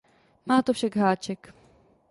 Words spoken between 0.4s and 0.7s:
Má